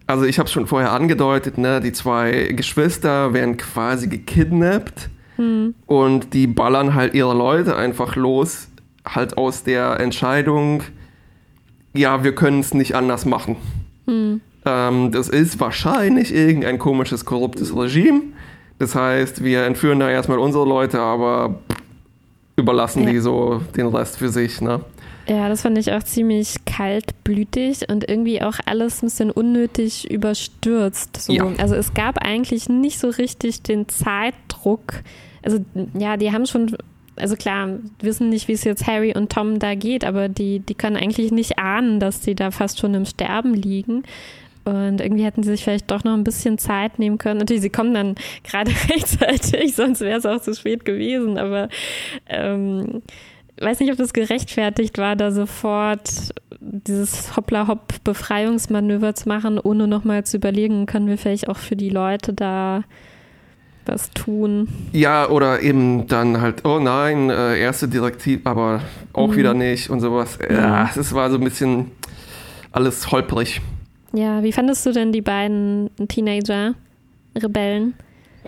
[0.07, 5.75] also ich habe es schon vorher angedeutet, ne, die zwei Geschwister werden quasi gekidnappt hm.
[5.87, 8.69] und die ballern halt ihre Leute einfach los,
[9.05, 10.83] halt aus der Entscheidung,
[11.95, 13.57] ja, wir können es nicht anders machen.
[14.07, 14.41] Hm.
[14.65, 18.23] Ähm, das ist wahrscheinlich irgendein komisches, korruptes Regime.
[18.79, 21.59] Das heißt, wir entführen da erstmal unsere Leute, aber
[22.57, 23.11] überlassen ja.
[23.11, 24.61] die so den Rest für sich.
[24.61, 24.81] Ne?
[25.29, 31.23] Ja, das fand ich auch ziemlich kaltblütig und irgendwie auch alles ein bisschen unnötig überstürzt.
[31.23, 31.33] So.
[31.33, 31.53] Ja.
[31.59, 35.03] Also es gab eigentlich nicht so richtig den Zeitdruck.
[35.43, 35.59] Also
[35.99, 36.77] ja, die haben schon
[37.17, 37.69] also klar,
[38.01, 41.33] wissen nicht, wie es jetzt Harry und Tom da geht, aber die, die können eigentlich
[41.33, 44.05] nicht ahnen, dass sie da fast schon im Sterben liegen.
[44.69, 47.39] Und irgendwie hätten sie sich vielleicht doch noch ein bisschen Zeit nehmen können.
[47.39, 51.39] Natürlich, sie kommen dann gerade rechtzeitig, sonst wäre es auch zu spät gewesen.
[51.39, 51.69] Aber
[52.27, 53.03] ähm,
[53.61, 56.11] weiß nicht, ob das gerechtfertigt war, da sofort
[56.61, 62.35] dieses Hoppla-Hopp-Befreiungsmanöver zu machen, ohne nochmal zu überlegen, können wir vielleicht auch für die Leute
[62.35, 62.85] da
[63.87, 64.69] was tun.
[64.93, 68.83] Ja, oder eben dann halt, oh nein, äh, erste Direktiv, aber
[69.15, 69.37] auch mhm.
[69.37, 70.39] wieder nicht und sowas.
[70.51, 71.93] Ja, es war so ein bisschen
[72.71, 73.63] alles holprig.
[74.13, 77.95] Ja, wie fandest du denn die beiden Teenager-Rebellen?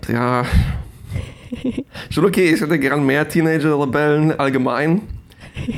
[0.07, 0.45] Ja,
[2.09, 2.53] schon okay.
[2.53, 5.01] Ich hätte gern mehr Teenager-Rebellen allgemein.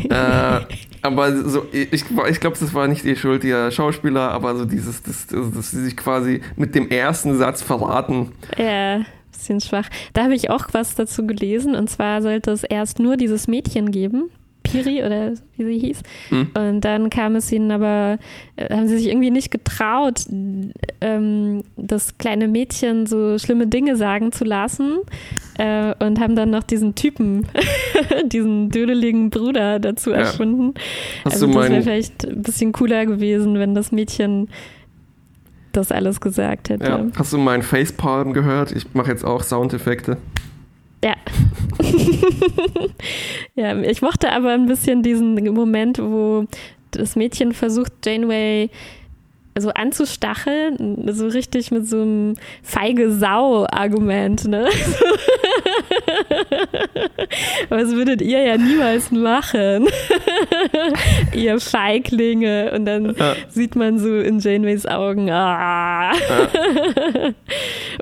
[0.09, 0.59] äh,
[1.01, 5.03] aber so, ich, ich glaube, das war nicht die Schuld der Schauspieler, aber so dieses,
[5.03, 8.31] dass, dass sie sich quasi mit dem ersten Satz verraten.
[8.57, 9.89] Ja, bisschen schwach.
[10.13, 13.91] Da habe ich auch was dazu gelesen und zwar sollte es erst nur dieses Mädchen
[13.91, 14.29] geben,
[14.63, 16.01] Piri oder wie sie hieß.
[16.31, 16.51] Mhm.
[16.57, 18.17] Und dann kam es ihnen aber,
[18.55, 20.25] äh, haben sie sich irgendwie nicht getraut,
[21.01, 24.99] ähm, das kleine Mädchen so schlimme Dinge sagen zu lassen
[25.57, 27.47] äh, und haben dann noch diesen Typen,
[28.25, 30.17] diesen dödeligen Bruder dazu ja.
[30.17, 30.73] erfunden.
[31.25, 34.49] Hast also das wäre vielleicht ein bisschen cooler gewesen, wenn das Mädchen
[35.73, 36.85] das alles gesagt hätte.
[36.85, 37.05] Ja.
[37.15, 38.71] Hast du meinen Facepalm gehört?
[38.71, 40.17] Ich mache jetzt auch Soundeffekte.
[41.03, 41.15] Ja.
[43.55, 46.45] ja, ich mochte aber ein bisschen diesen Moment, wo
[46.91, 48.69] das Mädchen versucht, Janeway
[49.55, 54.67] so anzustacheln, so richtig mit so einem feige Sau-Argument, ne?
[57.69, 59.87] Was würdet ihr ja niemals machen,
[61.35, 62.71] ihr Feiglinge.
[62.73, 63.35] Und dann ja.
[63.49, 66.13] sieht man so in Janeways Augen, ah.
[66.13, 67.31] Ja.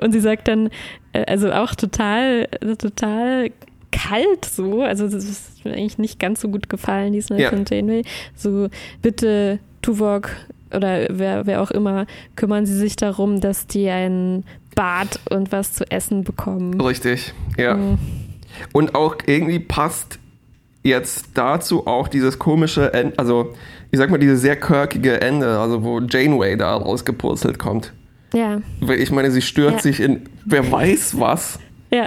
[0.00, 0.70] Und sie sagt dann,
[1.12, 3.50] äh, also auch total, total
[3.92, 7.50] kalt so, also das ist mir eigentlich nicht ganz so gut gefallen, diesmal ja.
[7.50, 8.02] von Janeway.
[8.34, 8.68] So,
[9.00, 10.30] bitte, Tuvok,
[10.74, 15.74] oder wer, wer auch immer, kümmern sie sich darum, dass die ein Bad und was
[15.74, 16.80] zu essen bekommen.
[16.80, 17.74] Richtig, ja.
[17.74, 17.98] Mhm.
[18.72, 20.18] Und auch irgendwie passt
[20.82, 23.54] jetzt dazu auch dieses komische, Ende, also
[23.90, 27.92] ich sag mal, dieses sehr kirkige Ende, also wo Janeway da rausgepurzelt kommt.
[28.32, 28.62] Ja.
[28.96, 29.80] Ich meine, sie stört ja.
[29.80, 31.58] sich in wer weiß was.
[31.90, 32.06] Ja.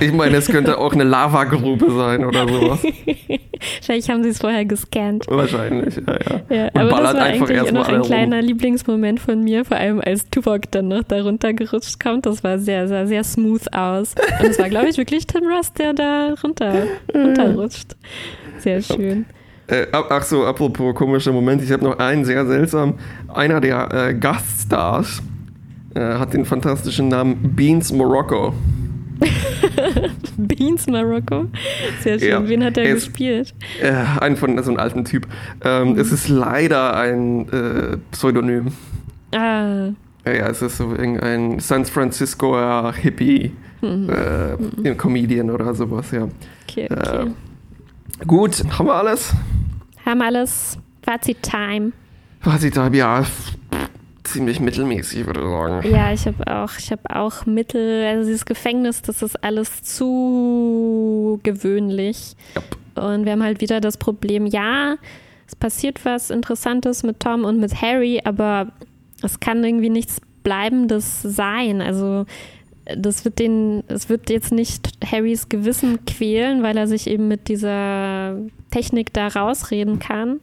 [0.00, 2.80] Ich meine, es könnte auch eine Lavagrube sein oder sowas.
[2.82, 5.24] Wahrscheinlich haben sie es vorher gescannt.
[5.28, 6.18] Wahrscheinlich, ja,
[6.50, 6.56] ja.
[6.56, 8.46] ja aber das war eigentlich noch ein kleiner rum.
[8.46, 12.26] Lieblingsmoment von mir, vor allem als Tuvok dann noch da runtergerutscht kommt.
[12.26, 14.14] Das war sehr, sehr, sehr smooth aus.
[14.40, 17.96] Und es war, glaube ich, wirklich Tim Russ, der da runter, runterrutscht.
[18.58, 19.26] Sehr schön.
[19.66, 22.94] Äh, ach so, apropos komischer Moment, ich habe noch einen sehr seltsam.
[23.32, 25.22] Einer der äh, Gaststars
[25.94, 28.52] äh, hat den fantastischen Namen Beans Morocco.
[30.36, 31.46] Beans Marokko.
[32.00, 32.28] Sehr schön.
[32.28, 33.54] Ja, Wen hat er gespielt?
[33.80, 35.26] Äh, einen von so einem alten Typ.
[35.62, 35.98] Ähm, mhm.
[35.98, 38.68] Es ist leider ein äh, Pseudonym.
[39.34, 39.90] Ah.
[40.26, 42.56] Ja, ja, es ist so irgendein San Francisco
[42.92, 44.08] Hippie mhm.
[44.10, 44.96] äh, mhm.
[44.96, 46.28] Comedian oder sowas, ja.
[46.68, 47.26] Okay, okay.
[47.26, 49.32] Äh, gut, haben wir alles?
[50.04, 50.78] Haben wir alles.
[51.02, 51.92] Fazit-Time.
[52.40, 53.24] Fazit-Time, ja
[54.24, 55.94] ziemlich mittelmäßig, würde ich sagen.
[55.94, 61.40] Ja, ich habe auch, ich habe auch Mittel, also dieses Gefängnis, das ist alles zu
[61.42, 62.34] gewöhnlich.
[62.56, 63.04] Yep.
[63.04, 64.96] Und wir haben halt wieder das Problem, ja,
[65.46, 68.68] es passiert was Interessantes mit Tom und mit Harry, aber
[69.22, 71.80] es kann irgendwie nichts Bleibendes sein.
[71.80, 72.26] Also
[72.96, 77.48] das wird den, es wird jetzt nicht Harrys Gewissen quälen, weil er sich eben mit
[77.48, 78.36] dieser
[78.70, 80.40] Technik da rausreden kann.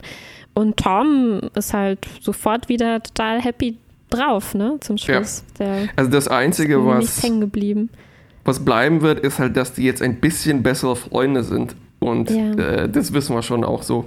[0.54, 3.78] Und Tom ist halt sofort wieder total happy
[4.10, 5.44] drauf, ne, zum Schluss.
[5.58, 5.88] Ja.
[5.96, 7.22] also das Einzige, was,
[8.44, 11.74] was bleiben wird, ist halt, dass die jetzt ein bisschen bessere Freunde sind.
[12.00, 12.52] Und ja.
[12.52, 14.04] äh, das wissen wir schon auch so.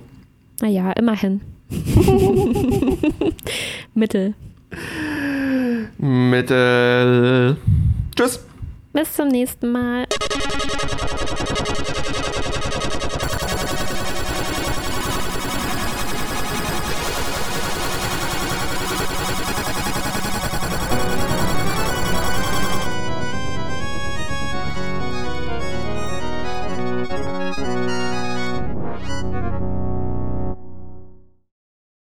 [0.62, 1.41] Naja, immerhin.
[3.93, 4.34] Mittel.
[5.97, 7.58] Mittel.
[8.15, 8.45] Tschüss.
[8.93, 10.05] Bis zum nächsten Mal.